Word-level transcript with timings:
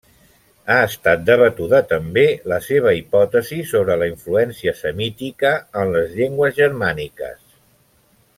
Ha 0.69 0.77
estat 0.85 1.19
debatuda 1.25 1.81
també 1.91 2.23
la 2.53 2.59
seva 2.67 2.93
hipòtesi 3.01 3.59
sobre 3.73 3.99
la 4.05 4.09
influència 4.13 4.75
semítica 4.81 5.53
en 5.83 5.95
les 5.99 6.17
llengües 6.19 6.59
germàniques. 6.65 7.39